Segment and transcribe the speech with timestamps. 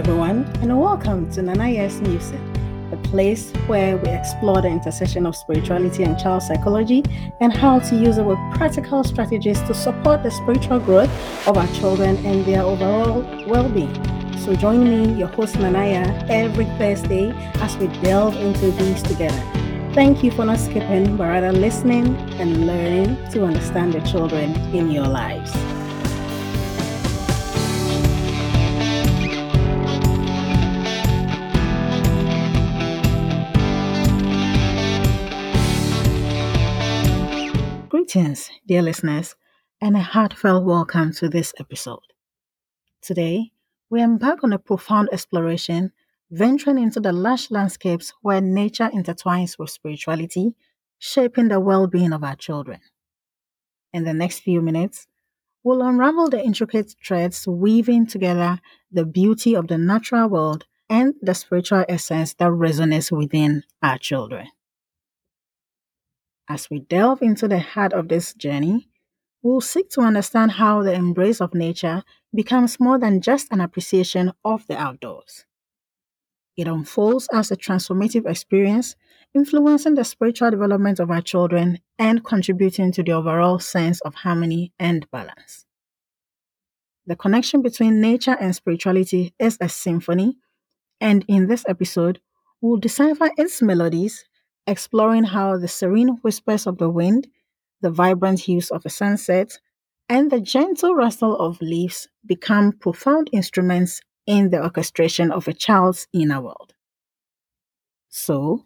[0.00, 2.40] Everyone, and welcome to Nana Yaa's Music,
[2.90, 7.04] a place where we explore the intersection of spirituality and child psychology
[7.40, 11.10] and how to use with practical strategies to support the spiritual growth
[11.46, 13.92] of our children and their overall well being.
[14.38, 19.44] So, join me, your host Nanaya, every Thursday as we delve into these together.
[19.92, 24.90] Thank you for not skipping, but rather listening and learning to understand the children in
[24.90, 25.52] your lives.
[38.12, 39.36] Greetings, dear listeners,
[39.80, 42.00] and a heartfelt welcome to this episode.
[43.00, 43.52] Today,
[43.88, 45.92] we embark on a profound exploration,
[46.28, 50.56] venturing into the lush landscapes where nature intertwines with spirituality,
[50.98, 52.80] shaping the well being of our children.
[53.92, 55.06] In the next few minutes,
[55.62, 58.58] we'll unravel the intricate threads weaving together
[58.90, 64.48] the beauty of the natural world and the spiritual essence that resonates within our children.
[66.50, 68.88] As we delve into the heart of this journey,
[69.40, 72.02] we'll seek to understand how the embrace of nature
[72.34, 75.44] becomes more than just an appreciation of the outdoors.
[76.56, 78.96] It unfolds as a transformative experience,
[79.32, 84.72] influencing the spiritual development of our children and contributing to the overall sense of harmony
[84.76, 85.66] and balance.
[87.06, 90.38] The connection between nature and spirituality is a symphony,
[91.00, 92.20] and in this episode,
[92.60, 94.24] we'll decipher its melodies,
[94.70, 97.26] exploring how the serene whispers of the wind,
[97.80, 99.58] the vibrant hues of a sunset,
[100.08, 106.06] and the gentle rustle of leaves become profound instruments in the orchestration of a child's
[106.12, 106.72] inner world.
[108.08, 108.64] So,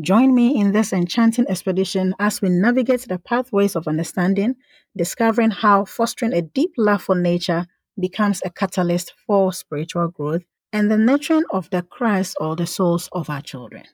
[0.00, 4.56] join me in this enchanting expedition as we navigate the pathways of understanding,
[4.96, 7.66] discovering how fostering a deep love for nature
[8.00, 13.10] becomes a catalyst for spiritual growth and the nurturing of the Christ or the souls
[13.12, 13.84] of our children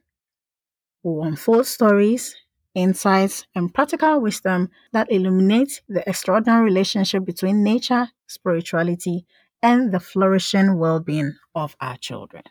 [1.02, 2.36] will unfold stories,
[2.74, 9.26] insights, and practical wisdom that illuminate the extraordinary relationship between nature, spirituality,
[9.62, 12.42] and the flourishing well being of our children.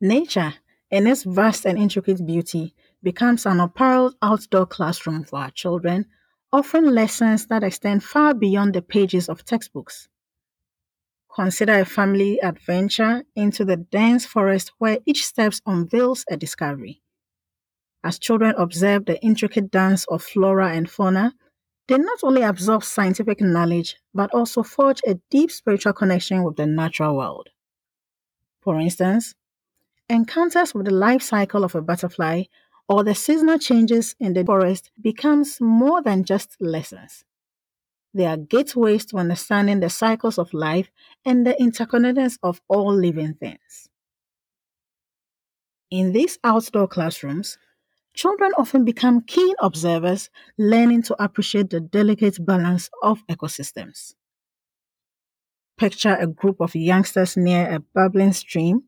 [0.00, 0.54] Nature,
[0.90, 6.06] in its vast and intricate beauty, becomes an apparelled outdoor classroom for our children,
[6.52, 10.08] offering lessons that extend far beyond the pages of textbooks.
[11.36, 17.02] Consider a family adventure into the dense forest where each step unveils a discovery.
[18.02, 21.34] As children observe the intricate dance of flora and fauna,
[21.88, 26.64] they not only absorb scientific knowledge but also forge a deep spiritual connection with the
[26.64, 27.50] natural world.
[28.62, 29.34] For instance,
[30.08, 32.44] encounters with the life cycle of a butterfly
[32.88, 37.24] or the seasonal changes in the forest becomes more than just lessons.
[38.16, 40.90] They are gateways to understanding the cycles of life
[41.26, 43.90] and the interconnectedness of all living things.
[45.90, 47.58] In these outdoor classrooms,
[48.14, 54.14] children often become keen observers, learning to appreciate the delicate balance of ecosystems.
[55.76, 58.84] Picture a group of youngsters near a bubbling stream,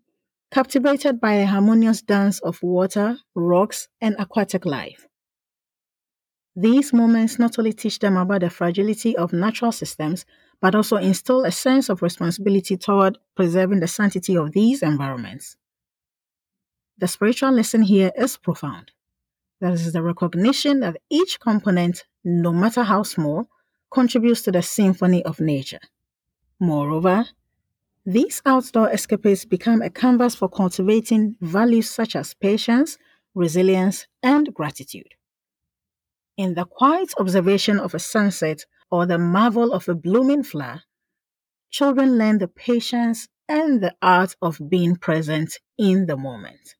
[0.50, 5.06] captivated by a harmonious dance of water, rocks, and aquatic life.
[6.60, 10.26] These moments not only teach them about the fragility of natural systems,
[10.60, 15.56] but also instill a sense of responsibility toward preserving the sanctity of these environments.
[16.98, 18.90] The spiritual lesson here is profound.
[19.60, 23.48] That is the recognition that each component, no matter how small,
[23.92, 25.80] contributes to the symphony of nature.
[26.58, 27.26] Moreover,
[28.04, 32.98] these outdoor escapades become a canvas for cultivating values such as patience,
[33.34, 35.14] resilience, and gratitude.
[36.38, 40.84] In the quiet observation of a sunset or the marvel of a blooming flower,
[41.68, 46.76] children learn the patience and the art of being present in the moment.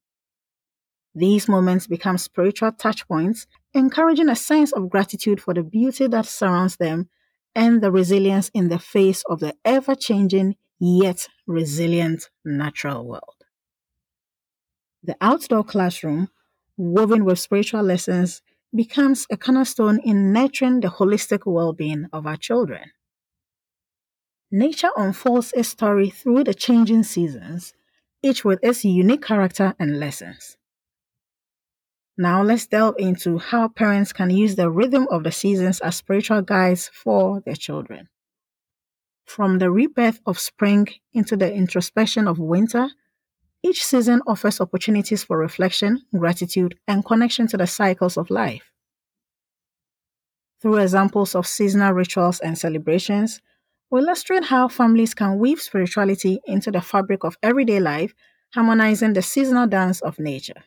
[1.12, 6.76] These moments become spiritual touchpoints, encouraging a sense of gratitude for the beauty that surrounds
[6.76, 7.08] them
[7.52, 13.42] and the resilience in the face of the ever changing yet resilient natural world.
[15.02, 16.28] The outdoor classroom,
[16.76, 18.40] woven with spiritual lessons,
[18.74, 22.90] becomes a cornerstone in nurturing the holistic well being of our children.
[24.50, 27.74] Nature unfolds its story through the changing seasons,
[28.22, 30.56] each with its unique character and lessons.
[32.16, 36.42] Now, let's delve into how parents can use the rhythm of the seasons as spiritual
[36.42, 38.08] guides for their children.
[39.24, 42.88] From the rebirth of spring into the introspection of winter,
[43.62, 48.72] each season offers opportunities for reflection, gratitude, and connection to the cycles of life.
[50.60, 53.40] Through examples of seasonal rituals and celebrations,
[53.90, 58.14] will illustrate how families can weave spirituality into the fabric of everyday life,
[58.54, 60.64] harmonizing the seasonal dance of nature.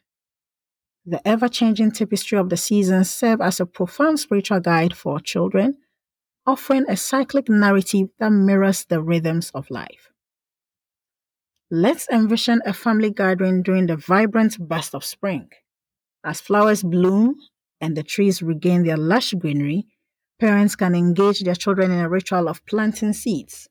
[1.05, 5.77] The ever changing tapestry of the seasons serve as a profound spiritual guide for children,
[6.45, 10.10] offering a cyclic narrative that mirrors the rhythms of life.
[11.73, 15.47] Let's envision a family gathering during the vibrant burst of spring.
[16.21, 17.37] As flowers bloom
[17.79, 19.87] and the trees regain their lush greenery,
[20.37, 23.69] parents can engage their children in a ritual of planting seeds.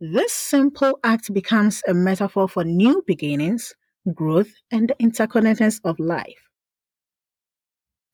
[0.00, 3.76] This simple act becomes a metaphor for new beginnings,
[4.12, 6.48] growth, and the interconnectedness of life.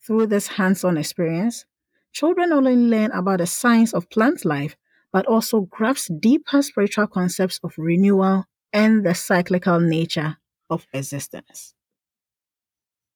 [0.06, 1.64] Through this hands on experience,
[2.12, 4.76] children not only learn about the science of plant life,
[5.10, 10.38] but also grasp deeper spiritual concepts of renewal and the cyclical nature
[10.70, 11.74] of existence.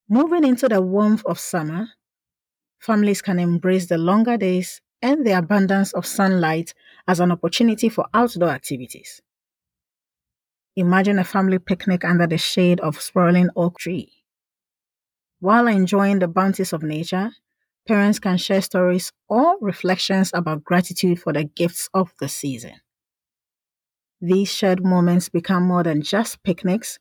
[0.09, 1.89] Moving into the warmth of summer,
[2.79, 6.75] families can embrace the longer days and the abundance of sunlight
[7.09, 9.23] as an opportunity for outdoor activities.
[10.77, 14.13] Imagine a family picnic under the shade of a sprawling oak tree.
[15.41, 17.33] While enjoying the bounties of nature,
[17.89, 22.82] parents can share stories or reflections about gratitude for the gifts of the season.
[24.25, 27.01] These shared moments become more than just picnics,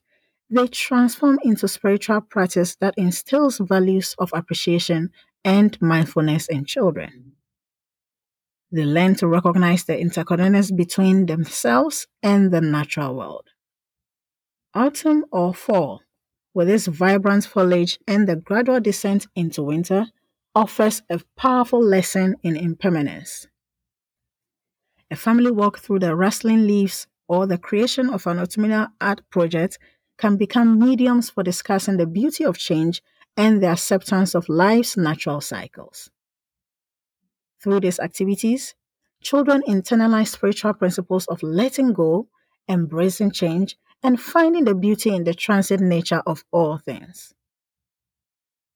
[0.50, 5.12] they transform into spiritual practice that instills values of appreciation
[5.44, 7.34] and mindfulness in children.
[8.72, 13.50] They learn to recognize the interconnectedness between themselves and the natural world.
[14.74, 16.02] Autumn or fall,
[16.54, 20.06] with its vibrant foliage and the gradual descent into winter,
[20.56, 23.46] offers a powerful lesson in impermanence.
[25.08, 29.78] A family walk through the rustling leaves or the creation of an autumnal art project
[30.18, 33.02] can become mediums for discussing the beauty of change
[33.38, 36.10] and the acceptance of life's natural cycles.
[37.62, 38.74] Through these activities,
[39.22, 42.28] children internalize spiritual principles of letting go,
[42.68, 47.32] embracing change, and finding the beauty in the transit nature of all things.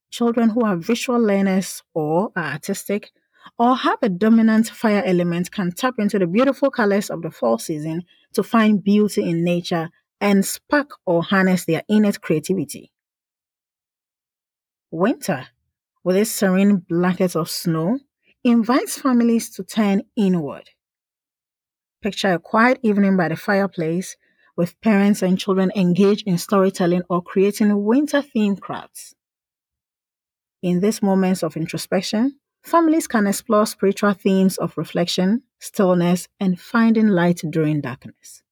[0.09, 3.11] Children who are visual learners or are artistic
[3.57, 7.57] or have a dominant fire element can tap into the beautiful colors of the fall
[7.57, 8.03] season
[8.33, 9.89] to find beauty in nature
[10.19, 12.91] and spark or harness their innate creativity.
[14.91, 15.47] Winter,
[16.03, 17.99] with its serene blanket of snow,
[18.43, 20.69] invites families to turn inward.
[22.01, 24.15] Picture a quiet evening by the fireplace
[24.55, 29.13] with parents and children engaged in storytelling or creating winter themed crafts.
[30.61, 37.07] In these moments of introspection, families can explore spiritual themes of reflection, stillness, and finding
[37.07, 38.43] light during darkness.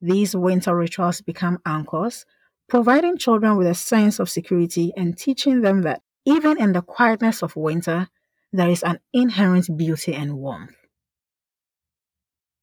[0.00, 2.26] These winter rituals become anchors,
[2.68, 7.42] providing children with a sense of security and teaching them that even in the quietness
[7.42, 8.08] of winter,
[8.52, 10.76] there is an inherent beauty and warmth.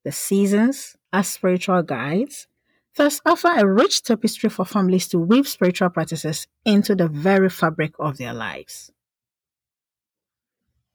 [0.04, 2.48] The seasons, as spiritual guides,
[2.96, 7.94] thus offer a rich tapestry for families to weave spiritual practices into the very fabric
[8.00, 8.92] of their lives.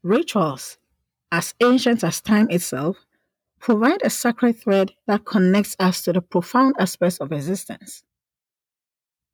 [0.09, 0.79] Rituals,
[1.31, 2.97] as ancient as time itself,
[3.61, 8.05] provide a sacred thread that connects us to the profound aspects of existence.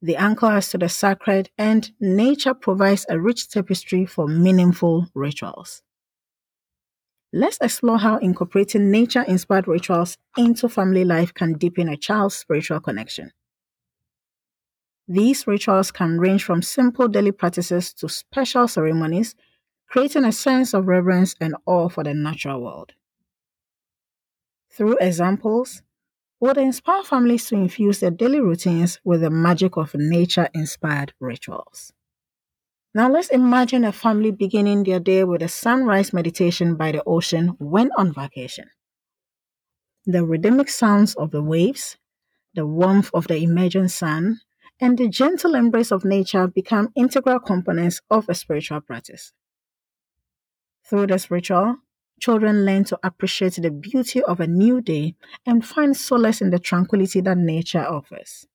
[0.02, 5.80] They anchor us to the sacred, and nature provides a rich tapestry for meaningful rituals.
[7.32, 12.80] Let's explore how incorporating nature inspired rituals into family life can deepen a child's spiritual
[12.80, 13.30] connection.
[15.06, 19.36] These rituals can range from simple daily practices to special ceremonies,
[19.94, 22.90] creating a sense of reverence and awe for the natural world.
[24.72, 25.82] Through examples,
[26.40, 31.92] would inspire families to infuse their daily routines with the magic of nature inspired rituals.
[32.92, 37.54] Now let's imagine a family beginning their day with a sunrise meditation by the ocean
[37.60, 38.70] when on vacation.
[40.06, 41.98] The rhythmic sounds of the waves,
[42.52, 44.40] the warmth of the emerging sun,
[44.80, 49.32] and the gentle embrace of nature become integral components of a spiritual practice.
[50.86, 51.76] Through this ritual,
[52.20, 55.14] children learn to appreciate the beauty of a new day
[55.46, 58.46] and find solace in the tranquility that nature offers.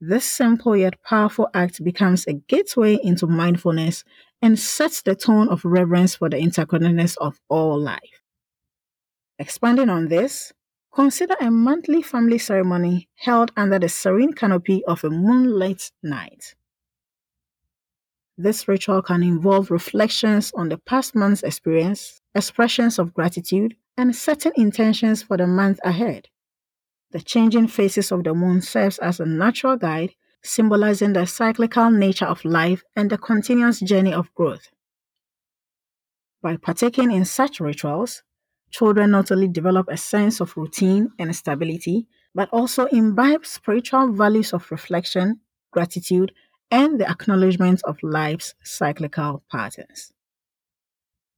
[0.00, 4.04] This simple yet powerful act becomes a gateway into mindfulness
[4.42, 8.20] and sets the tone of reverence for the interconnectedness of all life.
[9.38, 10.52] Expanding on this,
[10.92, 16.54] consider a monthly family ceremony held under the serene canopy of a moonlit night.
[18.38, 24.52] This ritual can involve reflections on the past month's experience, expressions of gratitude, and setting
[24.56, 26.28] intentions for the month ahead.
[27.10, 32.24] The changing phases of the moon serves as a natural guide, symbolizing the cyclical nature
[32.24, 34.68] of life and the continuous journey of growth.
[36.42, 38.22] By partaking in such rituals,
[38.70, 44.54] children not only develop a sense of routine and stability, but also imbibe spiritual values
[44.54, 46.32] of reflection, gratitude,
[46.72, 50.12] and the acknowledgement of life's cyclical patterns.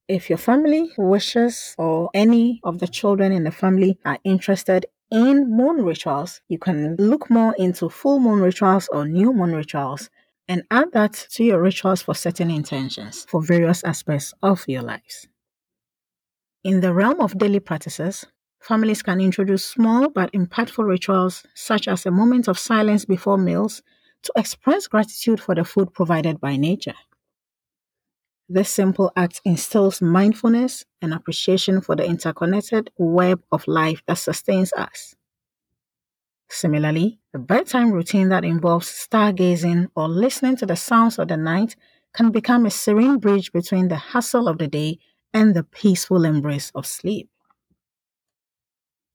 [0.07, 5.51] If your family wishes or any of the children in the family are interested in
[5.51, 10.09] moon rituals, you can look more into full moon rituals or new moon rituals
[10.47, 15.27] and add that to your rituals for certain intentions for various aspects of your lives.
[16.63, 18.25] In the realm of daily practices,
[18.61, 23.83] families can introduce small but impactful rituals such as a moment of silence before meals
[24.25, 26.95] to express gratitude for the food provided by nature.
[28.49, 34.73] This simple act instills mindfulness and appreciation for the interconnected web of life that sustains
[34.75, 35.15] us.
[36.51, 41.75] Similarly, a bedtime routine that involves stargazing or listening to the sounds of the night
[42.13, 44.99] can become a serene bridge between the hustle of the day
[45.33, 47.29] and the peaceful embrace of sleep.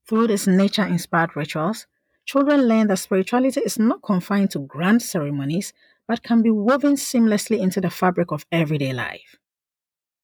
[0.06, 1.86] Through these nature inspired rituals,
[2.30, 5.72] children learn that spirituality is not confined to grand ceremonies
[6.06, 9.36] but can be woven seamlessly into the fabric of everyday life.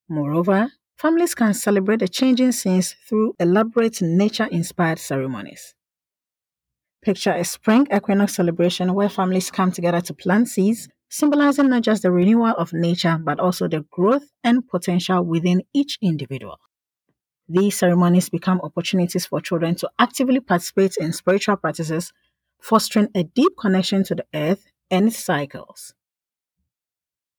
[0.08, 5.74] Moreover, families can celebrate the changing scenes through elaborate nature inspired ceremonies.
[7.02, 12.02] Picture a spring equinox celebration where families come together to plant seeds, symbolizing not just
[12.02, 16.60] the renewal of nature but also the growth and potential within each individual.
[17.48, 22.12] These ceremonies become opportunities for children to actively participate in spiritual practices,
[22.60, 25.94] fostering a deep connection to the earth and its cycles.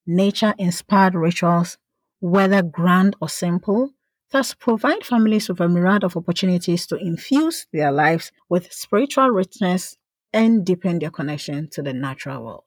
[0.06, 1.78] Nature inspired rituals,
[2.20, 3.92] whether grand or simple,
[4.32, 9.98] thus provide families with a myriad of opportunities to infuse their lives with spiritual richness
[10.32, 12.64] and deepen their connection to the natural world.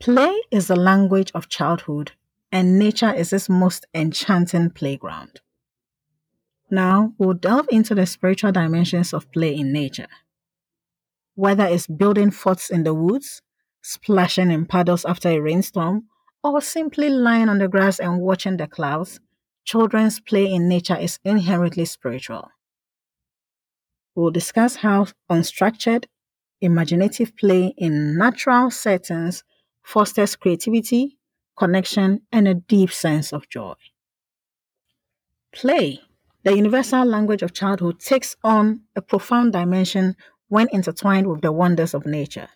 [0.00, 2.12] Play is the language of childhood
[2.50, 5.40] and nature is its most enchanting playground.
[6.70, 10.08] Now, we'll delve into the spiritual dimensions of play in nature.
[11.34, 13.42] Whether it's building forts in the woods,
[13.82, 16.04] splashing in puddles after a rainstorm,
[16.42, 19.20] or simply lying on the grass and watching the clouds,
[19.64, 22.50] children's play in nature is inherently spiritual.
[24.14, 26.06] We'll discuss how unstructured,
[26.60, 29.44] imaginative play in natural settings
[29.82, 31.17] fosters creativity,
[31.58, 33.74] connection, and a deep sense of joy.
[35.52, 36.00] Play,
[36.44, 40.16] the universal language of childhood, takes on a profound dimension
[40.48, 42.48] when intertwined with the wonders of nature.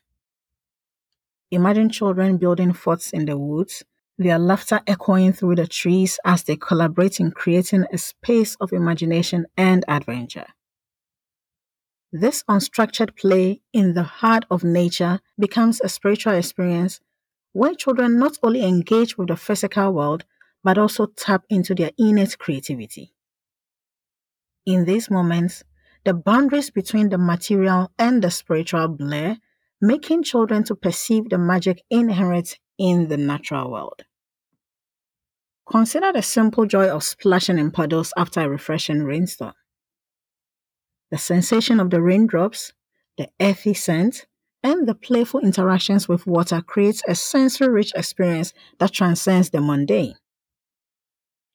[1.50, 3.84] Imagine children building forts in the woods,
[4.18, 9.46] their laughter echoing through the trees as they collaborate in creating a space of imagination
[9.56, 10.46] and adventure.
[12.12, 17.00] This unstructured play in the heart of nature becomes a spiritual experience
[17.52, 20.24] where children not only engage with the physical world,
[20.64, 23.12] but also tap into their innate creativity.
[24.64, 25.64] In these moments,
[26.04, 29.36] the boundaries between the material and the spiritual blur,
[29.80, 34.02] making children to perceive the magic inherent in the natural world.
[35.70, 39.54] Consider the simple joy of splashing in puddles after a refreshing rainstorm.
[41.10, 42.72] The sensation of the raindrops,
[43.16, 44.26] the earthy scent,
[44.62, 50.14] and the playful interactions with water creates a sensory rich experience that transcends the mundane.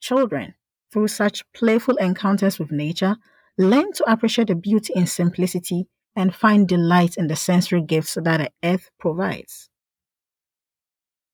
[0.02, 0.56] Children,
[0.92, 3.18] through such playful encounters with nature,
[3.58, 8.38] learn to appreciate the beauty in simplicity and find delight in the sensory gifts that
[8.38, 9.70] the earth provides.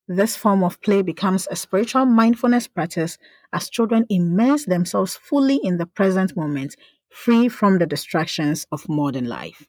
[0.07, 3.17] This form of play becomes a spiritual mindfulness practice
[3.53, 6.75] as children immerse themselves fully in the present moment,
[7.09, 9.65] free from the distractions of modern life.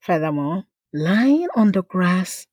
[0.00, 2.46] Furthermore, lying on the grass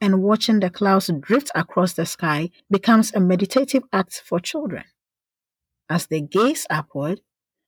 [0.00, 4.84] and watching the clouds drift across the sky becomes a meditative act for children.
[5.88, 7.20] As they gaze upward,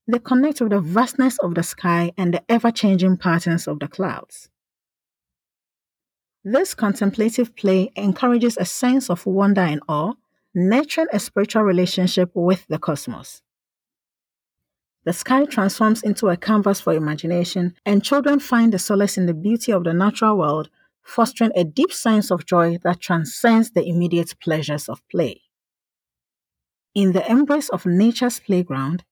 [0.07, 3.89] they connect with the vastness of the sky and the ever changing patterns of the
[3.89, 4.49] clouds.
[6.45, 10.15] This contemplative play encourages a sense of wonder and awe,
[10.55, 13.43] nurturing a spiritual relationship with the cosmos.
[15.07, 19.35] The sky transforms into a canvas for imagination, and children find the solace in the
[19.35, 20.69] beauty of the natural world,
[21.05, 25.43] fostering a deep sense of joy that transcends the immediate pleasures of play.
[26.93, 29.05] In the embrace of nature's playground,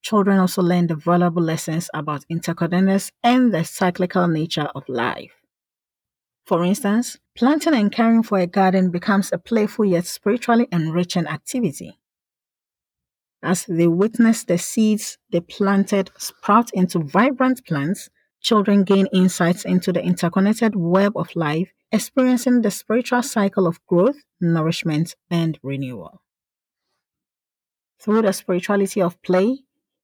[0.00, 5.34] children also learn the valuable lessons about interconnectedness and the cyclical nature of life.
[6.46, 11.98] For instance, planting and caring for a garden becomes a playful yet spiritually enriching activity.
[13.44, 18.08] As they witness the seeds they planted sprout into vibrant plants,
[18.40, 24.16] children gain insights into the interconnected web of life, experiencing the spiritual cycle of growth,
[24.40, 26.22] nourishment, and renewal.
[28.00, 29.58] Through the spirituality of play,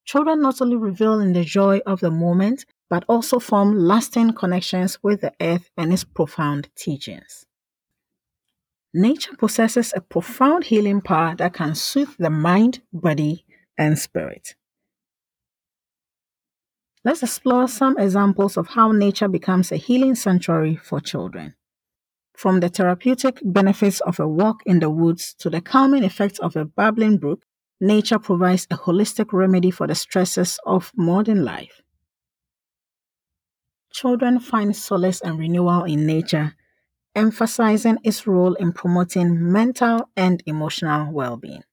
[0.04, 4.98] children not only revel in the joy of the moment, but also form lasting connections
[5.02, 7.46] with the earth and its profound teachings.
[8.92, 13.44] Nature possesses a profound healing power that can soothe the mind, body,
[13.78, 14.56] and spirit.
[17.04, 21.54] Let's explore some examples of how nature becomes a healing sanctuary for children.
[22.36, 26.56] From the therapeutic benefits of a walk in the woods to the calming effects of
[26.56, 27.44] a babbling brook,
[27.80, 31.80] nature provides a holistic remedy for the stresses of modern life.
[33.92, 36.54] Children find solace and renewal in nature,
[37.14, 41.64] emphasizing its role in promoting mental and emotional well being.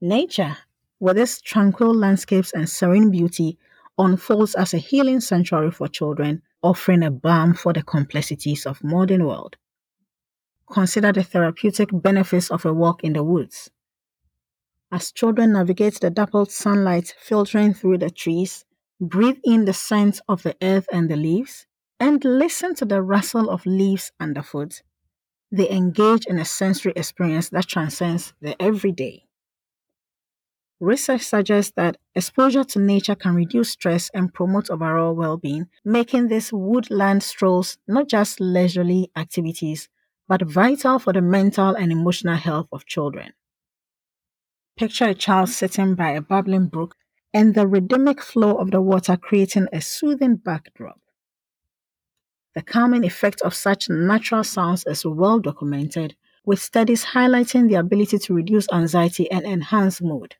[0.00, 0.56] Nature,
[1.00, 3.58] with its tranquil landscapes and serene beauty,
[3.98, 9.24] unfolds as a healing sanctuary for children, offering a balm for the complexities of modern
[9.24, 9.56] world.
[10.70, 13.70] Consider the therapeutic benefits of a walk in the woods.
[14.90, 18.64] As children navigate the dappled sunlight filtering through the trees,
[19.00, 21.66] breathe in the scent of the earth and the leaves,
[22.00, 24.82] and listen to the rustle of leaves underfoot,
[25.52, 29.26] they engage in a sensory experience that transcends the everyday.
[30.80, 36.26] Research suggests that exposure to nature can reduce stress and promote overall well being, making
[36.26, 39.88] these woodland strolls not just leisurely activities,
[40.26, 43.34] but vital for the mental and emotional health of children.
[44.78, 46.96] Picture a child sitting by a bubbling brook
[47.34, 50.98] and the rhythmic flow of the water creating a soothing backdrop.
[52.54, 58.18] The calming effect of such natural sounds is well documented, with studies highlighting the ability
[58.18, 60.36] to reduce anxiety and enhance mood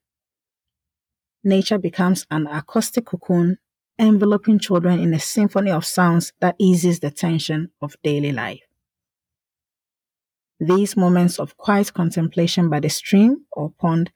[1.44, 3.58] nature becomes an acoustic cocoon,
[3.98, 8.60] enveloping children in a symphony of sounds that eases the tension of daily life.
[10.60, 14.12] These moments of quiet contemplation by the stream or pond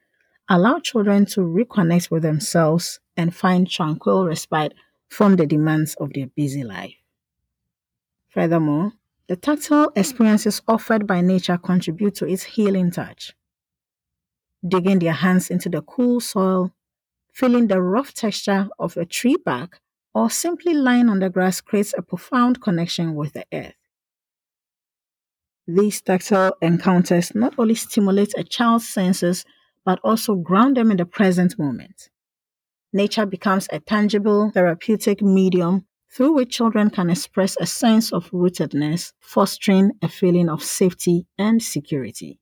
[0.49, 4.75] allow children to reconnect with themselves and find tranquil respite
[5.09, 6.95] from the demands of their busy life.
[8.33, 8.93] Furthermore,
[9.29, 13.35] the tactile experiences offered by nature contribute to its healing touch.
[14.67, 16.73] Digging their hands into the cool soil
[17.33, 19.81] feeling the rough texture of a tree bark,
[20.15, 23.75] or simply lying on the grass creates a profound connection with the earth.
[25.67, 29.45] These tactile encounters not only stimulate a child's senses,
[29.85, 32.11] but also ground them in the present moment.
[32.93, 39.13] Nature becomes a tangible therapeutic medium through which children can express a sense of rootedness,
[39.19, 42.39] fostering a feeling of safety and security.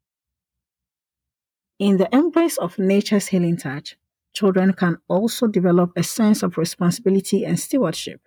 [1.78, 3.96] In the embrace of nature's healing touch,
[4.34, 8.20] children can also develop a sense of responsibility and stewardship.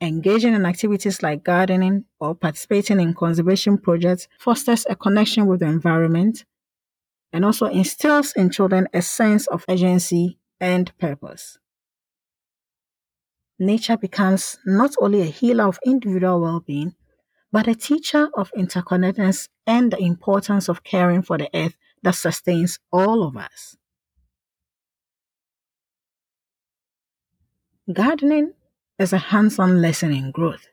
[0.00, 5.66] Engaging in activities like gardening or participating in conservation projects fosters a connection with the
[5.66, 6.44] environment
[7.32, 11.58] and also instills in children a sense of agency and purpose.
[13.62, 16.96] Nature becomes not only a healer of individual well being,
[17.52, 22.80] but a teacher of interconnectedness and the importance of caring for the earth that sustains
[22.92, 23.76] all of us.
[27.92, 28.52] Gardening
[28.98, 30.66] is a hands on lesson in growth,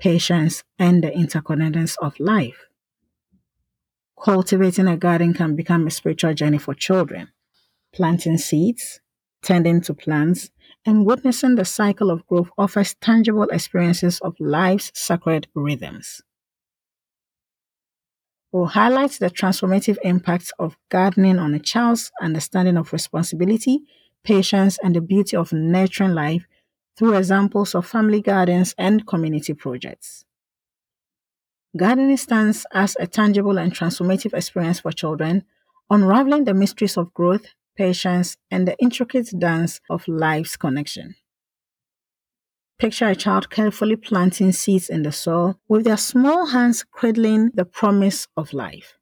[0.00, 2.66] patience, and the interconnectedness of life.
[4.20, 7.28] Cultivating a garden can become a spiritual journey for children.
[7.94, 8.98] Planting seeds,
[9.40, 10.50] tending to plants,
[10.86, 16.22] and witnessing the cycle of growth offers tangible experiences of life's sacred rhythms.
[18.52, 23.80] We'll highlight the transformative impacts of gardening on a child's understanding of responsibility
[24.24, 26.46] patience, and the beauty of nurturing life
[26.96, 30.24] through examples of family gardens and community projects.
[31.76, 35.44] Gardening stands as a tangible and transformative experience for children,
[35.90, 41.14] unraveling the mysteries of growth, patience, and the intricate dance of life's connection.
[42.78, 47.64] Picture a child carefully planting seeds in the soil with their small hands cradling the
[47.64, 48.98] promise of life.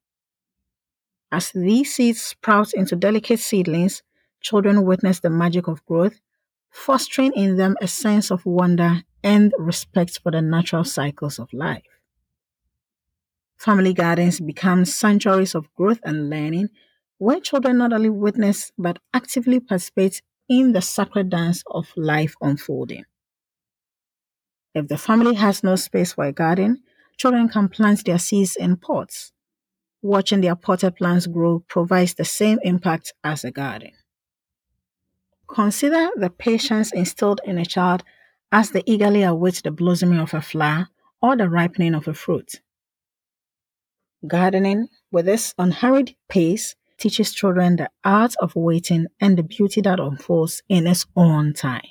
[1.30, 4.02] As these seeds sprout into delicate seedlings,
[4.42, 6.20] children witness the magic of growth,
[6.70, 11.82] fostering in them a sense of wonder and respect for the natural cycles of life.
[13.56, 16.68] Family gardens become sanctuaries of growth and learning,
[17.22, 23.04] where children not only witness but actively participate in the sacred dance of life unfolding.
[24.74, 26.82] If the family has no space for a garden,
[27.16, 29.30] children can plant their seeds in pots.
[30.02, 33.92] Watching their potted plants grow provides the same impact as a garden.
[35.46, 38.02] Consider the patience instilled in a child
[38.50, 40.88] as they eagerly await the blossoming of a flower
[41.22, 42.60] or the ripening of a fruit.
[44.26, 49.98] Gardening, with its unhurried pace, teaches children the art of waiting and the beauty that
[49.98, 51.90] unfolds in its own time.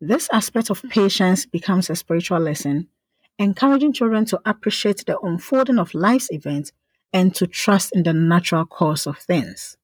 [0.00, 2.88] This aspect of patience becomes a spiritual lesson,
[3.38, 6.72] encouraging children to appreciate the unfolding of life's events
[7.12, 9.76] and to trust in the natural course of things.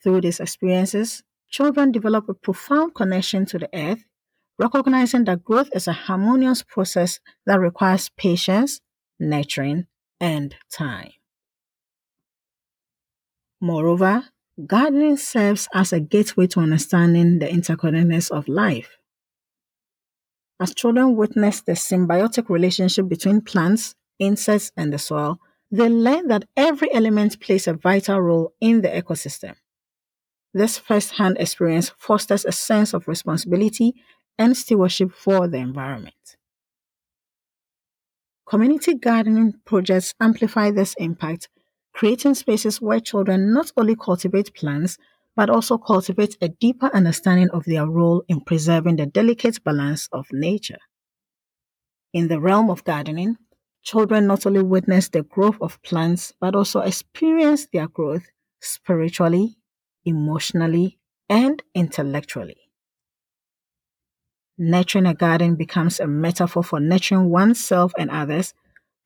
[0.00, 4.04] Through these experiences, children develop a profound connection to the earth,
[4.60, 8.80] recognizing that growth is a harmonious process that requires patience,
[9.18, 9.86] nurturing,
[10.20, 11.10] and time.
[13.60, 14.24] Moreover,
[14.66, 18.96] gardening serves as a gateway to understanding the interconnectedness of life.
[20.58, 26.44] As children witness the symbiotic relationship between plants, insects, and the soil, they learn that
[26.56, 29.54] every element plays a vital role in the ecosystem.
[30.52, 33.94] This first hand experience fosters a sense of responsibility
[34.38, 36.14] and stewardship for the environment.
[38.48, 41.48] Community gardening projects amplify this impact,
[41.92, 44.98] creating spaces where children not only cultivate plants
[45.36, 50.26] but also cultivate a deeper understanding of their role in preserving the delicate balance of
[50.32, 50.78] nature.
[52.12, 53.36] In the realm of gardening,
[53.82, 58.24] children not only witness the growth of plants but also experience their growth
[58.60, 59.56] spiritually,
[60.04, 60.98] emotionally,
[61.28, 62.56] and intellectually.
[64.58, 68.52] Nurturing a garden becomes a metaphor for nurturing oneself and others,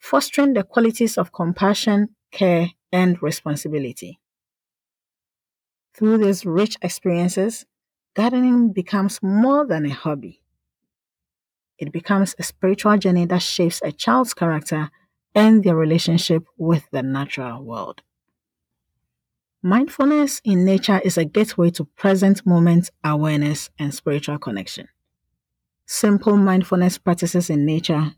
[0.01, 4.21] fostering the qualities of compassion, care, and responsibility.
[5.95, 7.65] Through these rich experiences,
[8.15, 10.43] gardening becomes more than a hobby.
[11.79, 14.91] It becomes a spiritual journey that shapes a child's character
[15.35, 18.03] and their relationship with the natural world.
[19.63, 24.89] Mindfulness in nature is a gateway to present moment awareness and spiritual connection.
[25.87, 28.15] Simple mindfulness practices in nature,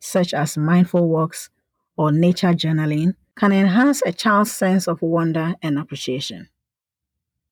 [0.00, 1.50] such as mindful walks
[1.96, 6.48] or nature journaling, can enhance a child's sense of wonder and appreciation.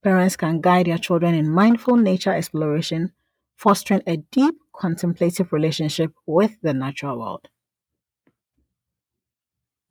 [0.02, 3.12] Parents can guide their children in mindful nature exploration,
[3.56, 7.48] fostering a deep contemplative relationship with the natural world.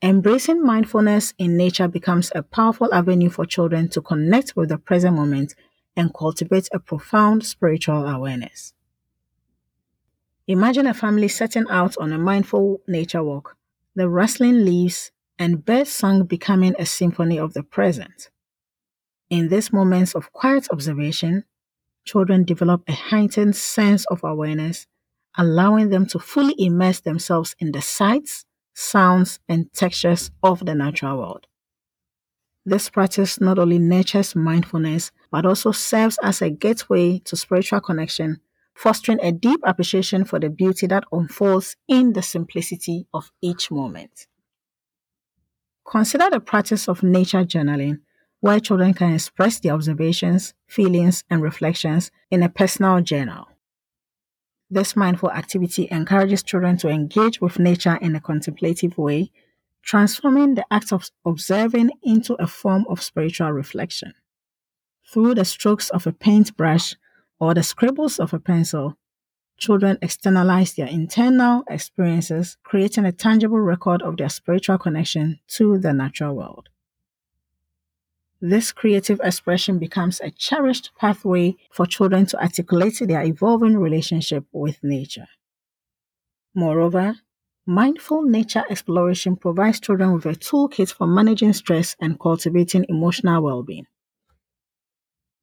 [0.02, 5.16] Embracing mindfulness in nature becomes a powerful avenue for children to connect with the present
[5.16, 5.56] moment
[5.96, 8.74] and cultivate a profound spiritual awareness.
[10.48, 13.56] Imagine a family setting out on a mindful nature walk,
[13.96, 18.30] the rustling leaves and bird song becoming a symphony of the present.
[19.30, 21.46] In these moments of quiet observation,
[22.06, 24.88] children develop a heightened sense of awareness,
[25.38, 31.18] allowing them to fully immerse themselves in the sights, sounds, and textures of the natural
[31.18, 31.48] world.
[32.66, 38.40] This practice not only nurtures mindfulness, but also serves as a gateway to spiritual connection,
[38.74, 44.28] fostering a deep appreciation for the beauty that unfolds in the simplicity of each moment.
[45.90, 48.00] Consider the practice of nature journaling
[48.40, 53.48] where children can express their observations, feelings, and reflections in a personal journal.
[54.70, 59.32] This mindful activity encourages children to engage with nature in a contemplative way,
[59.84, 64.14] transforming the act of observing into a form of spiritual reflection.
[65.12, 66.96] Through the strokes of a paintbrush
[67.40, 68.98] or the scribbles of a pencil,
[69.58, 75.94] children externalize their internal experiences, creating a tangible record of their spiritual connection to the
[75.94, 76.70] natural world.
[78.42, 84.84] This creative expression becomes a cherished pathway for children to articulate their evolving relationship with
[84.84, 85.28] nature.
[86.54, 87.16] Moreover,
[87.66, 93.64] mindful nature exploration provides children with a toolkit for managing stress and cultivating emotional well
[93.64, 93.88] being.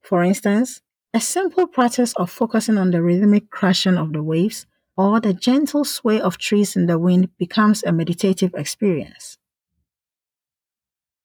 [0.03, 0.83] For instance,
[1.15, 5.85] a simple practice of focusing on the rhythmic crashing of the waves or the gentle
[5.85, 9.39] sway of trees in the wind becomes a meditative experience.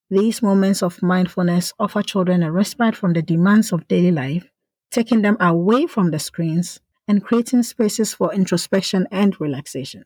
[0.10, 4.50] These moments of mindfulness offer children a respite from the demands of daily life,
[4.90, 10.04] taking them away from the screens and creating spaces for introspection and relaxation.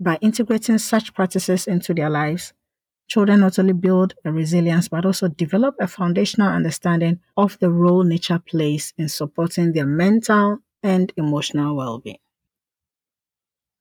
[0.00, 2.52] By integrating such practices into their lives,
[3.06, 8.02] children not only build a resilience but also develop a foundational understanding of the role
[8.02, 12.18] nature plays in supporting their mental and emotional well being.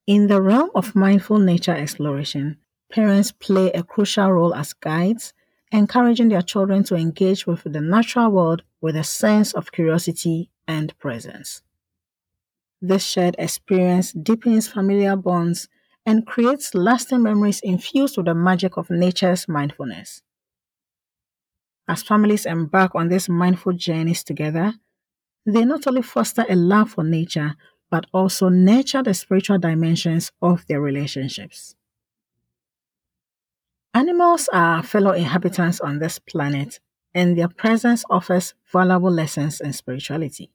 [0.05, 2.57] In the realm of mindful nature exploration,
[2.93, 5.33] Parents play a crucial role as guides,
[5.71, 10.95] encouraging their children to engage with the natural world with a sense of curiosity and
[10.99, 11.63] presence.
[12.83, 15.69] This shared experience deepens familiar bonds
[16.05, 20.21] and creates lasting memories infused with the magic of nature's mindfulness.
[21.87, 24.73] As families embark on these mindful journeys together,
[25.45, 27.55] they not only foster a love for nature,
[27.89, 31.75] but also nurture the spiritual dimensions of their relationships.
[33.93, 36.79] Animals are fellow inhabitants on this planet,
[37.13, 40.51] and their presence offers valuable lessons in spirituality.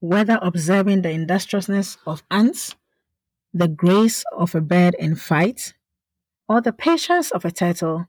[0.00, 2.76] Whether observing the industriousness of ants,
[3.52, 5.74] the grace of a bird in fight,
[6.48, 8.06] or the patience of a turtle,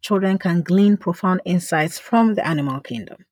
[0.00, 3.24] children can glean profound insights from the animal kingdom.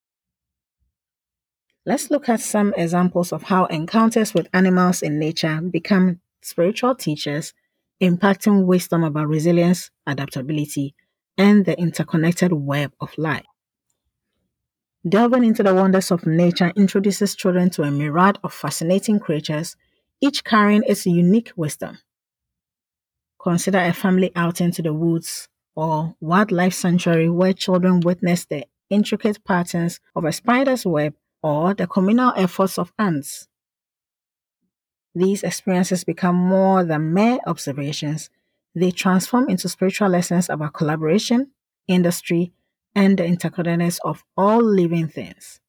[1.84, 7.54] Let's look at some examples of how encounters with animals in nature become spiritual teachers
[8.00, 10.94] impacting wisdom about resilience, adaptability,
[11.38, 13.46] and the interconnected web of life.
[15.08, 19.76] Delving into the wonders of nature introduces children to a myriad of fascinating creatures,
[20.20, 21.98] each carrying its unique wisdom.
[23.40, 29.44] Consider a family outing to the woods or wildlife sanctuary where children witness the intricate
[29.44, 33.46] patterns of a spider's web or the communal efforts of ants.
[35.14, 38.30] These experiences become more than mere observations,
[38.74, 41.52] they transform into spiritual lessons about collaboration,
[41.88, 42.52] industry,
[42.94, 45.60] and the interconnectedness of all living things.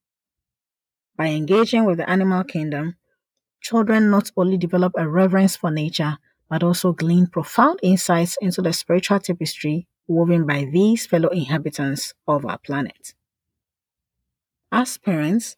[1.15, 2.97] By engaging with the animal kingdom,
[3.61, 6.17] children not only develop a reverence for nature,
[6.49, 12.45] but also glean profound insights into the spiritual tapestry woven by these fellow inhabitants of
[12.45, 13.13] our planet.
[14.71, 15.57] As parents,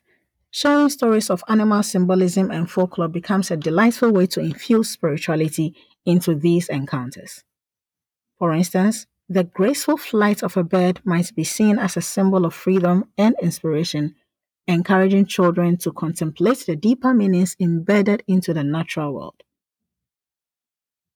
[0.52, 6.34] Sharing stories of animal symbolism and folklore becomes a delightful way to infuse spirituality into
[6.34, 7.44] these encounters.
[8.40, 12.56] For instance, the graceful flight of a bird might be seen as a symbol of
[12.56, 14.16] freedom and inspiration,
[14.70, 19.44] encouraging children to contemplate the deeper meanings embedded into the natural world.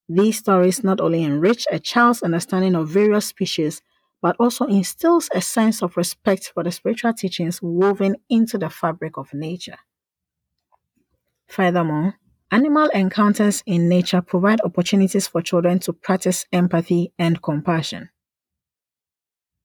[0.10, 3.82] These stories not only enrich a child's understanding of various species,
[4.22, 9.18] but also instills a sense of respect for the spiritual teachings woven into the fabric
[9.18, 9.78] of nature.
[11.48, 12.16] Furthermore,
[12.52, 18.10] animal encounters in nature provide opportunities for children to practice empathy and compassion.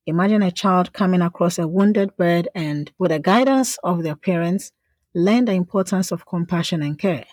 [0.09, 4.73] Imagine a child coming across a wounded bird and, with the guidance of their parents,
[5.15, 7.27] learn the importance of compassion and care.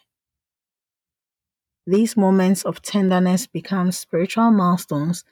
[1.87, 5.23] These moments of tenderness become spiritual milestones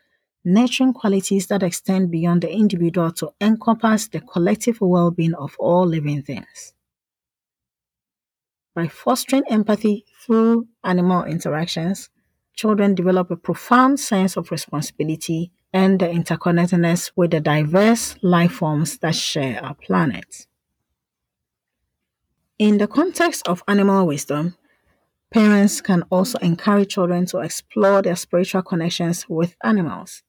[0.46, 5.86] nurturing qualities that extend beyond the individual to encompass the collective well being of all
[5.86, 6.74] living things.
[8.74, 12.10] By fostering empathy through animal interactions,
[12.54, 18.98] children develop a profound sense of responsibility and the interconnectedness with the diverse life forms
[19.00, 20.48] that share our planet.
[22.60, 24.56] In the context of animal wisdom,
[25.32, 30.24] parents can also encourage children to explore their spiritual connections with animals.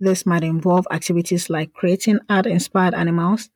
[0.00, 3.50] This might involve activities like creating art inspired animals,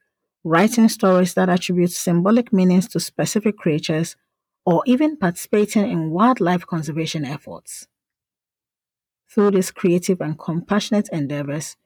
[0.44, 4.16] writing stories that attribute symbolic meanings to specific creatures,
[4.66, 7.88] or even participating in wildlife conservation efforts.
[9.33, 11.77] Through these creative and compassionate endeavors,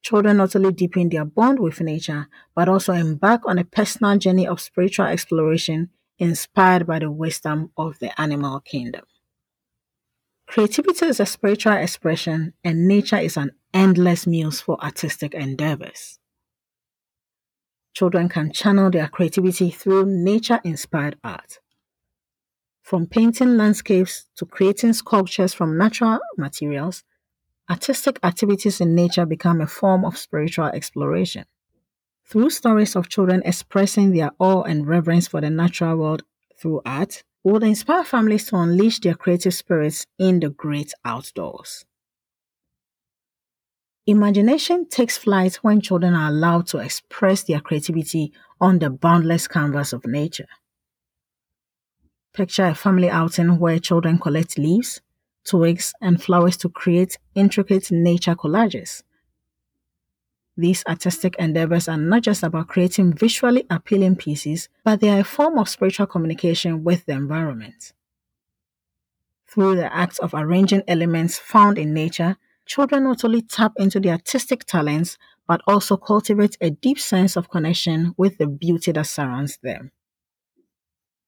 [0.00, 4.46] children not only deepen their bond with nature, but also embark on a personal journey
[4.46, 9.04] of spiritual exploration inspired by the wisdom of the animal kingdom.
[10.46, 16.18] Creativity is a spiritual expression, and nature is an endless muse for artistic endeavors.
[17.92, 21.58] Children can channel their creativity through nature inspired art.
[22.84, 27.02] From painting landscapes to creating sculptures from natural materials,
[27.70, 31.46] artistic activities in nature become a form of spiritual exploration.
[32.26, 36.24] Through stories of children expressing their awe and reverence for the natural world
[36.60, 41.86] through art, would inspire families to unleash their creative spirits in the great outdoors.
[44.06, 49.94] Imagination takes flight when children are allowed to express their creativity on the boundless canvas
[49.94, 50.48] of nature.
[52.34, 55.00] Picture a family outing where children collect leaves,
[55.44, 59.04] twigs, and flowers to create intricate nature collages.
[60.56, 65.24] These artistic endeavors are not just about creating visually appealing pieces, but they are a
[65.24, 67.92] form of spiritual communication with the environment.
[69.46, 74.14] Through the act of arranging elements found in nature, children not only tap into their
[74.14, 79.58] artistic talents, but also cultivate a deep sense of connection with the beauty that surrounds
[79.62, 79.92] them.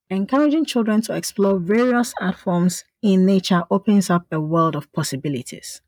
[0.09, 5.81] Encouraging children to explore various art forms in nature opens up a world of possibilities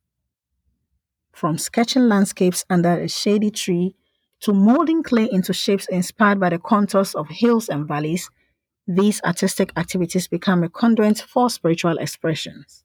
[1.39, 3.95] from sketching landscapes under a shady tree
[4.41, 8.29] to molding clay into shapes inspired by the contours of hills and valleys,
[8.89, 12.83] these artistic activities become a conduit for spiritual expressions.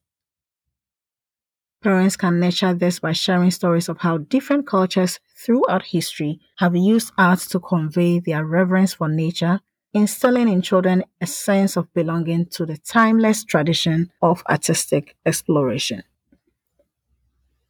[1.82, 7.12] Parents can nurture this by sharing stories of how different cultures throughout history have used
[7.18, 9.62] art to convey their reverence for nature,
[9.94, 16.04] instilling in children a sense of belonging to the timeless tradition of artistic exploration.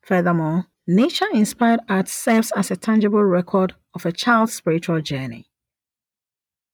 [0.01, 5.47] Furthermore, Nature inspired art serves as a tangible record of a child's spiritual journey.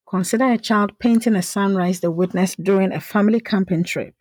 [0.08, 4.16] Consider a child painting a sunrise they witnessed during a family camping trip.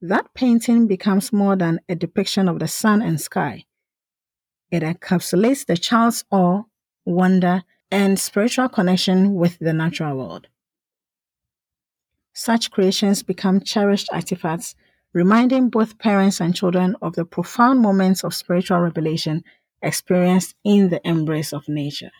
[0.00, 3.66] That painting becomes more than a depiction of the sun and sky.
[4.70, 6.62] It encapsulates the child's awe,
[7.04, 10.48] wonder, and spiritual connection with the natural world.
[12.32, 14.74] Such creations become cherished artifacts,
[15.12, 19.42] reminding both parents and children of the profound moments of spiritual revelation
[19.82, 22.12] experienced in the embrace of nature.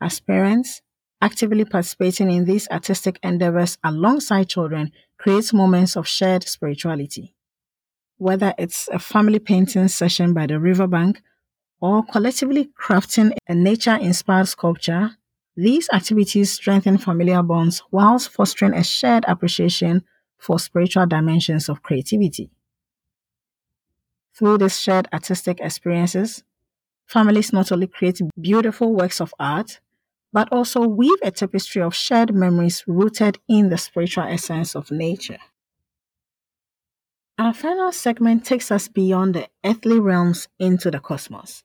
[0.00, 0.80] As parents,
[1.20, 7.34] actively participating in these artistic endeavors alongside children creates moments of shared spirituality.
[8.16, 11.22] Whether it's a family painting session by the riverbank
[11.84, 15.18] or collectively crafting a nature inspired sculpture,
[15.54, 20.02] these activities strengthen familial bonds whilst fostering a shared appreciation
[20.38, 22.48] for spiritual dimensions of creativity.
[24.34, 26.42] Through these shared artistic experiences,
[27.06, 29.80] families not only create beautiful works of art,
[30.32, 35.38] but also weave a tapestry of shared memories rooted in the spiritual essence of nature.
[37.38, 41.63] Our final segment takes us beyond the earthly realms into the cosmos.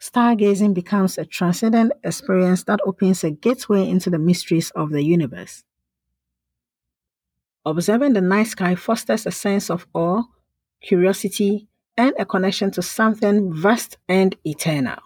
[0.00, 5.64] Stargazing becomes a transcendent experience that opens a gateway into the mysteries of the universe.
[7.64, 10.22] Observing the night sky fosters a sense of awe,
[10.80, 14.98] curiosity, and a connection to something vast and eternal.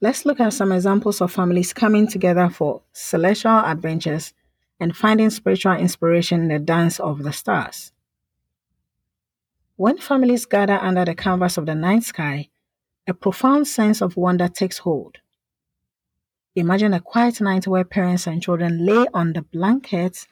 [0.00, 4.34] Let's look at some examples of families coming together for celestial adventures
[4.80, 7.92] and finding spiritual inspiration in the dance of the stars.
[9.76, 12.50] When families gather under the canvas of the night sky,
[13.06, 15.18] a profound sense of wonder takes hold.
[16.54, 20.26] Imagine a quiet night where parents and children lay on the blankets,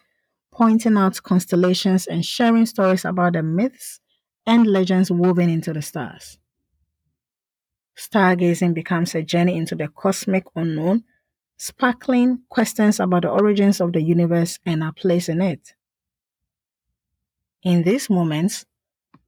[0.53, 4.01] pointing out constellations and sharing stories about the myths
[4.47, 6.39] and legends woven into the stars.
[7.97, 11.05] Stargazing becomes a journey into the cosmic unknown,
[11.57, 15.75] sparkling questions about the origins of the universe and our place in it.
[17.63, 18.65] In these moments,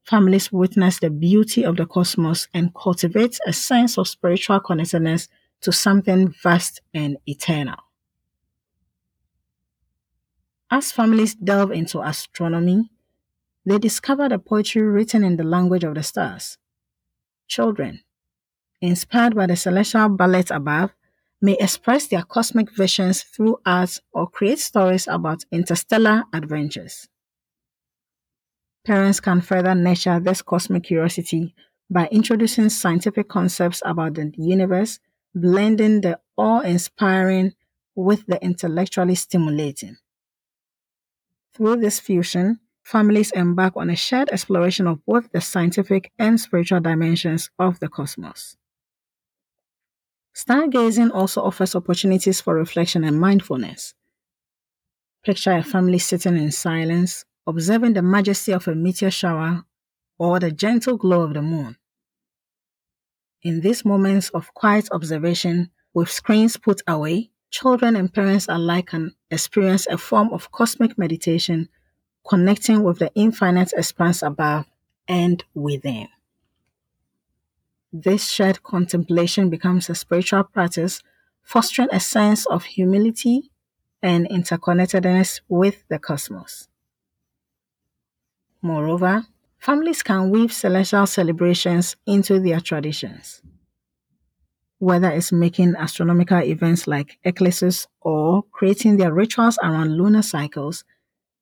[0.05, 5.29] families witness the beauty of the cosmos and cultivate a sense of spiritual connectedness
[5.63, 7.77] to something vast and eternal.
[10.71, 12.91] As families delve into astronomy,
[13.65, 16.59] they discover the poetry written in the language of the stars.
[17.49, 18.03] Children,
[18.81, 20.95] inspired by the celestial ballet above,
[21.41, 27.09] may express their cosmic visions through art or create stories about interstellar adventures.
[28.85, 31.55] Parents can further nurture this cosmic curiosity
[31.91, 35.01] by introducing scientific concepts about the universe,
[35.35, 37.55] blending the awe inspiring
[37.95, 39.97] with the intellectually stimulating.
[41.55, 46.81] Through this fusion, families embark on a shared exploration of both the scientific and spiritual
[46.81, 48.57] dimensions of the cosmos.
[50.35, 53.95] Stargazing also offers opportunities for reflection and mindfulness.
[55.23, 59.65] Picture a family sitting in silence, observing the majesty of a meteor shower
[60.19, 61.77] or the gentle glow of the moon.
[63.43, 69.15] In these moments of quiet observation, with screens put away, children and parents alike can
[69.31, 71.69] experience a form of cosmic meditation,
[72.27, 74.67] connecting with the infinite expanse above
[75.07, 76.09] and within.
[77.93, 81.03] This shared contemplation becomes a spiritual practice,
[81.43, 83.51] fostering a sense of humility
[84.03, 86.69] and interconnectedness with the cosmos.
[88.65, 89.27] Moreover,
[89.59, 93.43] families can weave celestial celebrations into their traditions.
[94.79, 100.83] Whether it's making astronomical events like eclipses or creating their rituals around lunar cycles,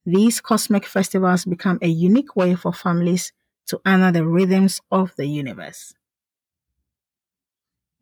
[0.04, 3.32] these cosmic festivals become a unique way for families
[3.66, 5.94] to honor the rhythms of the universe.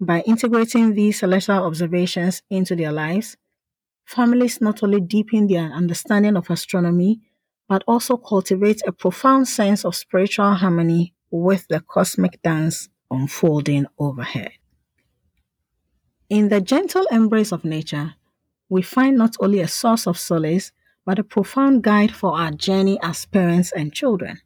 [0.00, 3.36] By integrating these celestial observations into their lives,
[4.06, 7.20] families not only deepen their understanding of astronomy
[7.70, 14.50] but also cultivate a profound sense of spiritual harmony with the cosmic dance unfolding overhead.
[16.28, 18.14] In the gentle embrace of nature,
[18.68, 20.72] we find not only a source of solace,
[21.06, 24.40] but a profound guide for our journey as parents and children.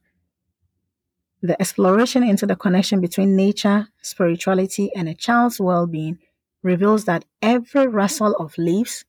[1.41, 6.19] The exploration into the connection between nature, spirituality, and a child's well being
[6.63, 9.07] reveals that every rustle of leaves,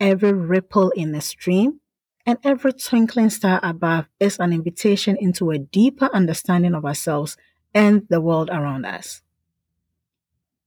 [0.00, 1.78] every ripple in a stream,
[2.24, 7.36] and every twinkling star above is an invitation into a deeper understanding of ourselves
[7.74, 9.22] and the world around us.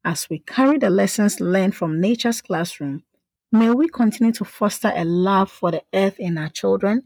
[0.04, 3.04] As we carry the lessons learned from nature's classroom,
[3.52, 7.04] may we continue to foster a love for the earth in our children,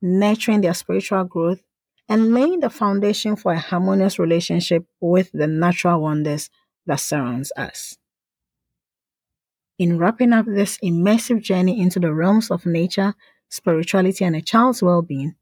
[0.00, 1.62] nurturing their spiritual growth
[2.08, 6.50] and laying the foundation for a harmonious relationship with the natural wonders
[6.86, 7.96] that surrounds us.
[9.78, 13.14] In wrapping up this immersive journey into the realms of nature,
[13.52, 15.34] spirituality, and a child's well being,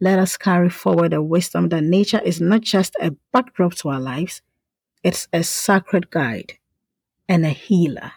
[0.00, 4.00] let us carry forward the wisdom that nature is not just a backdrop to our
[4.00, 4.42] lives,
[5.02, 6.58] it's a sacred guide
[7.28, 8.12] and a healer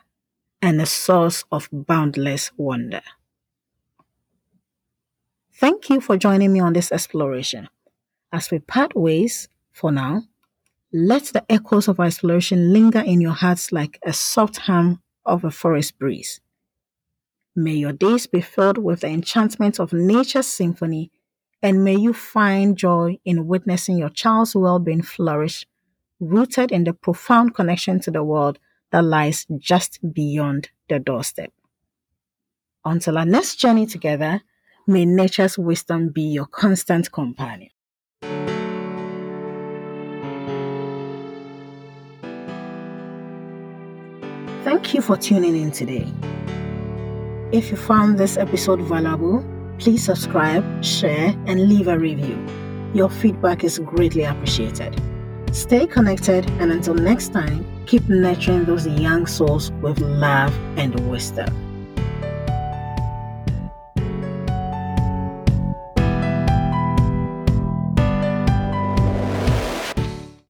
[0.61, 3.01] and a source of boundless wonder.
[5.55, 7.69] Thank you for joining me on this exploration.
[8.31, 10.23] As we part ways for now,
[10.91, 15.43] let the echoes of our exploration linger in your hearts like a soft hum of
[15.43, 16.41] a forest breeze.
[17.55, 21.11] May your days be filled with the enchantment of nature's symphony,
[21.61, 25.67] and may you find joy in witnessing your child's well being flourish,
[26.19, 28.57] rooted in the profound connection to the world
[28.91, 31.53] that lies just beyond the doorstep.
[32.83, 34.41] Until our next journey together,
[34.87, 37.69] may nature's wisdom be your constant companion.
[44.63, 46.11] Thank you for tuning in today.
[47.53, 49.45] If you found this episode valuable,
[49.77, 52.43] please subscribe, share, and leave a review.
[52.95, 54.99] Your feedback is greatly appreciated.
[55.51, 61.72] Stay connected, and until next time, keep nurturing those young souls with love and wisdom.